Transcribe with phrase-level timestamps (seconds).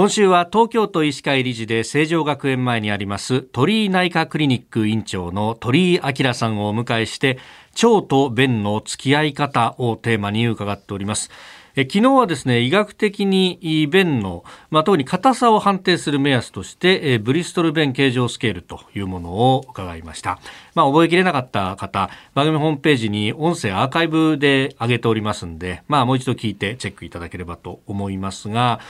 [0.00, 7.38] 今週は東京都医師会理事で成城学園前にあります鳥居内科クリニック院長の鳥居明さんをお迎えして
[7.84, 11.30] 腸と便の付き合い方をテーマに伺っております。
[11.76, 13.58] え昨日はですね医学的に
[13.92, 20.40] 便の、まあ、特に硬さを判定する目安としてえブリストル便形状スケールというものを伺いました、
[20.74, 28.80] まあ、覚えきれなかった方番組ホームページに音声アーカイブで上げておりますんで、まあ、もう一度聞いてチェックいただければと思いますが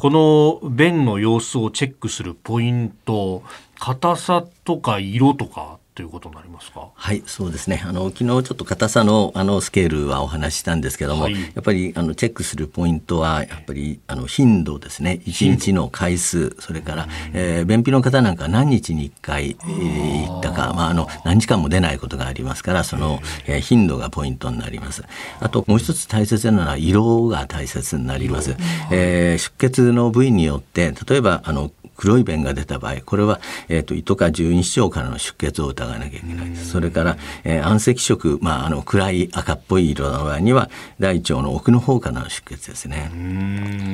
[0.00, 3.42] この便の様子をチェックするポイント
[3.78, 6.88] 硬さとか色とかということになりますか？
[6.94, 7.82] はい、そうですね。
[7.84, 15.20] あの昨日ちょっと硬さのあのスケールはお話ししたんですけども、はい、やっぱりあのチェックするポイントはやっぱりあの頻度ですね。
[15.26, 25.02] 一日の回数、それから、えー、便秘の方なんか何日に一回、えー、行ったか、まああの何時間も出ないことがありますから、その、えー、頻度がポイントになります。
[25.40, 28.56] あともう一つ大切なのは色が大切になります。
[28.92, 36.48] えー、出血の部位によって例えばあの黒い便が出た場合これは、えーと、胃とか十二指腸からの出血を疑わなきゃいけない。
[36.48, 43.10] ですそれから、えー、暗赤色、まあ、あの暗い赤っぽい色の場合には大腸の奥の方からの出血ですね。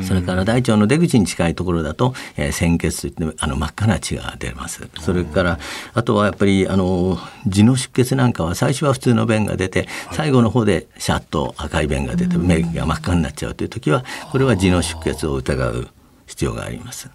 [0.06, 4.88] それから大腸の出口に近いところだと、えー、鮮血といってあの真っ赤な血が出ます。
[5.00, 5.58] それから
[5.92, 7.16] あとはやっぱりあの
[7.48, 15.88] 痔の出血なんかは最初は普通の便が出て最後の方でシャッと赤い便が出て目が真っ赤になっちゃうという時はこれは痔の出血を疑う
[16.26, 17.08] 必要があります。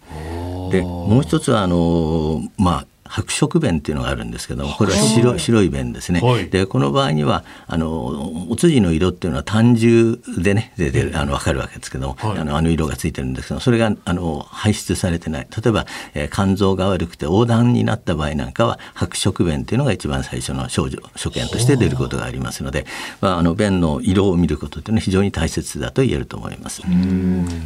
[0.72, 15.48] でもう一つはあのまあ白色便っていうのがあるんですけどもこれは白,、白い便ですね、はい、でこの場合にはあのお通じの色っていうのは単純でね出てるあの分かるわけですけども、はい、あのあの色がついてるんですけどそれがあの排出されてない。
[15.52, 22.86] 例えば、えー、肝臓が悪くて横断になった場合なんかは白色便っていうのが一番最初の症状所見として出ることがありますので、
[23.20, 26.82] まあ、あの便の色を見ることっていうのは非常に大切だと言えると思います。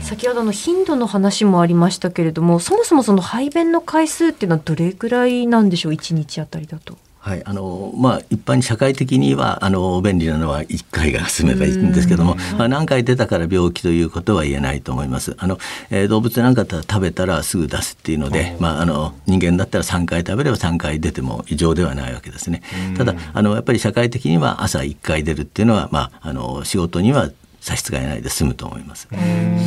[0.01, 6.97] 先ほどの頻度の話もありましたけれどもそもそもその排便の回数っていうのはどれくらいなんでしょう？1日あたりだと。
[7.25, 15.35] はいあのまあ、一般に社会的にはあの便利なのは1回が済めばいいんですけども、まあ、何回出たから病気ということは言えないと思います。
[15.39, 15.57] あの、
[15.89, 22.61] えー、動物なんかだったら食べたらすぐ出すっていうので、まあ、あの人間だったら3回食べれば3回出ても異常ではないわけですね。
[22.95, 27.31] ただあのやっぱり社会的には朝1回出るっていうのは、まあ、あの仕事には
[27.65, 29.07] 差し支えないで済むと思います。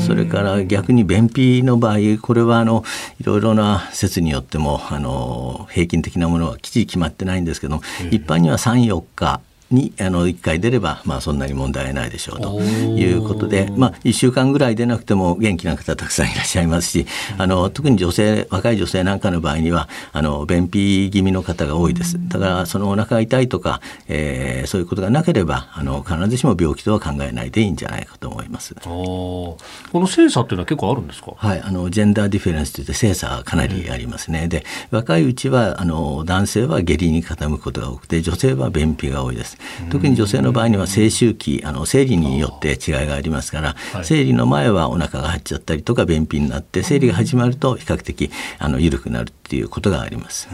[0.07, 2.85] それから逆に便秘の場合これはあの
[3.21, 7.81] いろいろな説によってもあの平均的なものはきっちり決まってないんですけど
[8.13, 9.41] 一般には34日
[9.71, 17.07] にあの1回出れば、まあ、そんなに問題ないでしょうということで、まあ、1週間ぐらい出なくても元気な方たくさんいらっしゃいますし
[17.37, 22.19] あの特に女性若い女性なんかの場合にはあの便秘気味の方が多いです。
[22.29, 28.75] だからそのお腹が痛いとか、えー、そういうことがなければあの必ずしも病気とは考えないでいいんじゃないかと思います。
[28.83, 29.57] こ
[29.93, 31.33] の性差っていうのは結構あるんですか？
[31.37, 39.58] はいあの gender difference といって性差かなりありますね、で若いうちはあの男性は下痢に傾くことが多くて女性は便秘が多いです
[39.91, 50.49] 特に女性の場合には性周期あの生理によって違いがありますから、はい、生理の前はお腹が張っちゃったりとか便秘になって生理が始まると比較的あの緩くなるっていうことがあります。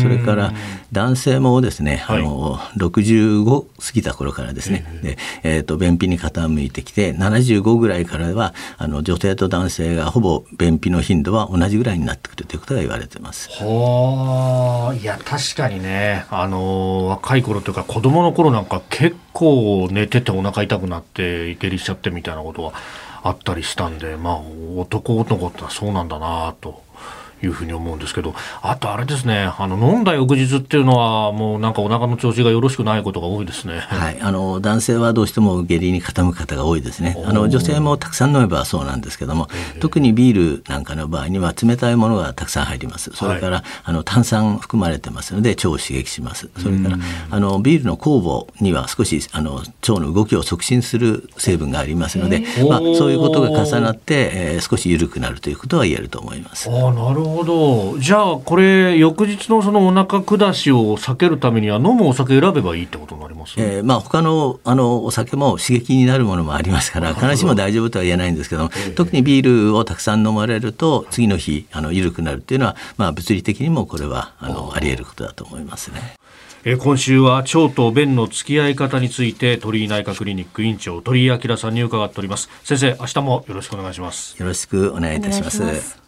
[0.00, 0.52] それから
[0.92, 13.50] 男性もですね、はい、あの65過ぎた頃からですね、でえーと、便秘に傾いてきて75ぐらいからはあの女性と男性がほぼ便秘の頻度は同じぐらいになってくるということが言われてます。
[13.50, 14.94] はあ。
[14.94, 16.24] いや確かにね。
[16.30, 22.72] あの若い頃というか子供の頃なんかか結構寝ててお腹痛くなって下痢しちゃってみたいなことは
[23.22, 24.40] あったりしたんでまあ
[24.76, 26.82] 男男ってそうなんだなと
[27.42, 33.78] いうふうに思うんですけど、あとあれですね、あの飲んだ翌日っていうのは、もうなんかお腹の調子がよろしくないことが多いですね。
[33.78, 37.16] はい、あの男性はどうしても下痢に傾く方が多いですね。
[37.24, 39.48] あの女性もたくさん飲めばそうなんですけども、
[39.80, 43.10] 特にビールなんかの場合には冷たいものがたくさん入ります。
[43.14, 46.50] それから、はい、あの炭酸含まれてますので腸を刺激します。
[46.58, 46.98] それから
[47.30, 56.68] あのビールの酵母には少しあの腸の動きを促進する成分がありますので、まあそういうことが重なって、えー、少し緩くなるということは言えると思います。
[56.68, 57.27] あなるほど
[58.00, 76.16] じゃあこれ翌日のそのお腹下しを避けるためには飲むお酒選べばいいってことになります、えー、まあ他のあのお酒も刺激になるものもありますから必ずしも大丈夫とは言えないんですけども、特にビールをたくさん飲まれると次の日あの緩くなるっていうのは、まあ、物理的にもこれはあのあり得ることだと思いますね。
[76.64, 82.50] え今週は腸と便の付き合い方について鳥居内科クリニック院長鳥居明さんに伺っております。
[82.64, 84.36] 先生明日もよろしくお願いします。
[84.38, 86.07] よろしくお願いいたします